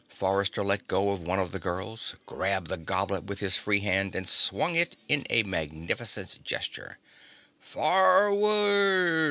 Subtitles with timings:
[0.09, 4.15] Forrester let go of one of the girls, grabbed the goblet with his free hand
[4.15, 6.97] and swung it in a magnificent gesture.
[7.59, 9.19] "Forward!"